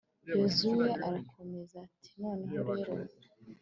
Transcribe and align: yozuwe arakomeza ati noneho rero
yozuwe 0.37 0.85
arakomeza 1.07 1.75
ati 1.85 2.09
noneho 2.21 2.71
rero 2.79 3.13